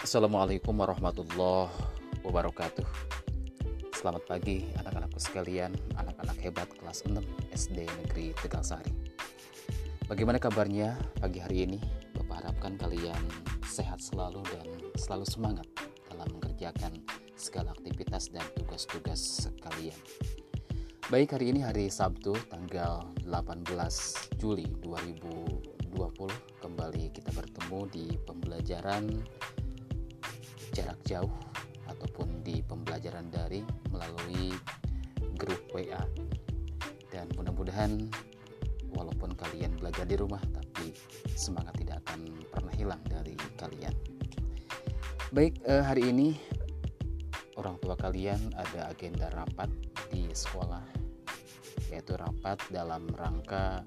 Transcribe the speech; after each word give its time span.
Assalamualaikum 0.00 0.80
warahmatullahi 0.80 1.68
wabarakatuh. 2.24 2.88
Selamat 3.92 4.24
pagi 4.24 4.64
anak-anakku 4.80 5.20
sekalian 5.20 5.76
Anak-anak 5.92 6.40
hebat 6.40 6.72
kelas 6.72 7.04
6 7.04 7.20
SD 7.52 7.84
Negeri 7.84 8.32
Tegal 8.40 8.64
Sari 8.64 8.88
Bagaimana 10.08 10.40
kabarnya 10.40 10.96
pagi 11.20 11.36
hari 11.36 11.68
ini? 11.68 11.78
Bapak 12.16 12.40
harapkan 12.40 12.80
kalian 12.80 13.20
sehat 13.68 14.00
selalu 14.00 14.40
dan 14.48 14.72
selalu 14.96 15.28
semangat 15.28 15.68
Dalam 16.08 16.32
mengerjakan 16.32 16.96
segala 17.36 17.76
aktivitas 17.76 18.32
dan 18.32 18.48
tugas-tugas 18.56 19.52
kalian 19.60 20.00
Baik 21.12 21.36
hari 21.36 21.52
ini 21.52 21.60
hari 21.60 21.92
Sabtu 21.92 22.32
tanggal 22.48 23.04
18 23.28 23.68
Juli 24.40 24.64
2020 24.80 25.92
kembali 26.64 27.04
kita 27.12 27.36
bertemu 27.36 27.80
di 27.92 28.16
pembelajaran 28.24 29.04
jarak 30.74 30.98
jauh 31.06 31.30
ataupun 31.90 32.40
di 32.46 32.62
pembelajaran 32.62 33.28
daring 33.28 33.66
melalui 33.90 34.54
grup 35.34 35.60
WA 35.74 36.00
dan 37.10 37.26
mudah-mudahan 37.34 38.06
walaupun 38.94 39.34
kalian 39.34 39.74
belajar 39.78 40.06
di 40.06 40.16
rumah 40.18 40.40
tapi 40.54 40.94
semangat 41.34 41.74
tidak 41.78 42.02
akan 42.06 42.26
pernah 42.50 42.74
hilang 42.74 43.02
dari 43.06 43.34
kalian. 43.58 43.94
Baik 45.30 45.62
eh, 45.66 45.82
hari 45.82 46.10
ini 46.10 46.34
orang 47.58 47.76
tua 47.78 47.94
kalian 47.94 48.40
ada 48.56 48.90
agenda 48.90 49.30
rapat 49.30 49.70
di 50.10 50.26
sekolah 50.32 50.82
yaitu 51.90 52.14
rapat 52.14 52.58
dalam 52.70 53.10
rangka 53.14 53.82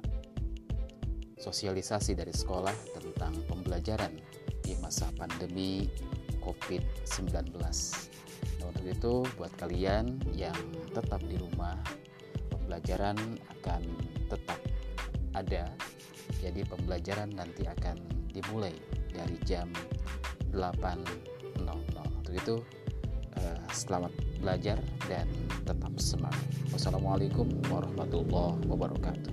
sosialisasi 1.40 2.16
dari 2.16 2.32
sekolah 2.32 2.76
tentang 2.96 3.36
pembelajaran 3.48 4.16
di 4.64 4.80
masa 4.80 5.12
pandemi 5.20 5.88
COVID-19. 6.44 7.56
Nah, 8.60 8.66
untuk 8.68 8.86
itu 8.86 9.14
buat 9.40 9.52
kalian 9.56 10.20
yang 10.36 10.56
tetap 10.92 11.24
di 11.24 11.40
rumah, 11.40 11.80
pembelajaran 12.52 13.16
akan 13.60 13.82
tetap 14.28 14.60
ada. 15.34 15.64
Jadi 16.44 16.62
pembelajaran 16.68 17.32
nanti 17.32 17.64
akan 17.68 17.96
dimulai 18.32 18.76
dari 19.12 19.40
jam 19.48 19.72
8.00. 20.52 21.04
Untuk 22.20 22.34
itu 22.36 22.56
eh, 23.40 23.60
selamat 23.72 24.12
belajar 24.44 24.78
dan 25.08 25.28
tetap 25.64 25.94
semangat. 26.00 26.44
Wassalamualaikum 26.76 27.48
warahmatullahi 27.72 28.60
wabarakatuh. 28.68 29.32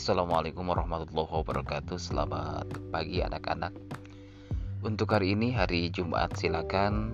Assalamualaikum 0.00 0.64
warahmatullahi 0.64 1.28
wabarakatuh. 1.28 2.00
Selamat 2.00 2.64
pagi 2.88 3.20
anak-anak. 3.20 3.76
Untuk 4.80 5.12
hari 5.12 5.36
ini 5.36 5.52
hari 5.52 5.92
Jumat 5.92 6.40
silakan 6.40 7.12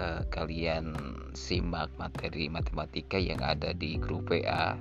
uh, 0.00 0.24
kalian 0.32 0.96
simak 1.36 1.92
materi 2.00 2.48
matematika 2.48 3.20
yang 3.20 3.44
ada 3.44 3.76
di 3.76 4.00
grup 4.00 4.32
WA 4.32 4.72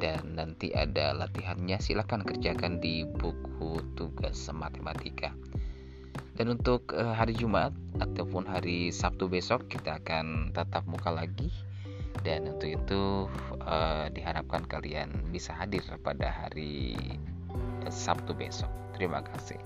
dan 0.00 0.40
nanti 0.40 0.72
ada 0.72 1.12
latihannya 1.12 1.76
silahkan 1.84 2.24
kerjakan 2.24 2.80
di 2.80 3.04
buku 3.04 3.84
tugas 3.92 4.48
matematika. 4.48 5.36
Dan 6.32 6.48
untuk 6.48 6.96
uh, 6.96 7.12
hari 7.12 7.36
Jumat 7.36 7.76
ataupun 8.00 8.48
hari 8.48 8.88
Sabtu 8.88 9.28
besok 9.28 9.68
kita 9.68 10.00
akan 10.00 10.56
tatap 10.56 10.88
muka 10.88 11.12
lagi 11.12 11.52
dan 12.24 12.48
untuk 12.48 12.72
itu 12.72 13.28
uh, 13.68 14.08
diharapkan 14.08 14.64
kalian 14.64 15.12
bisa 15.28 15.52
hadir 15.52 15.84
pada 16.00 16.32
hari 16.32 16.96
Sabtu 17.92 18.32
besok. 18.32 18.72
Terima 18.96 19.20
kasih. 19.20 19.60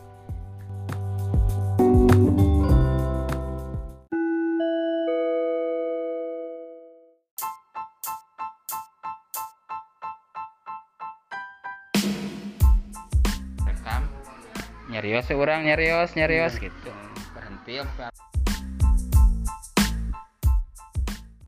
Nyarios 14.89 15.31
seorang 15.31 15.63
nyarios 15.63 16.11
nyarios. 16.19 16.59
Gitu. 16.59 16.91
Berhenti 17.31 17.79
apa 17.79 18.11